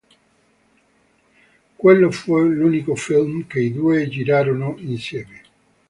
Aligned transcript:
Quello 1.77 2.09
fu 2.09 2.39
l'unico 2.39 2.95
film 2.95 3.45
che 3.45 3.59
i 3.59 3.71
due 3.71 4.07
girarono 4.07 4.73
insieme. 4.79 5.41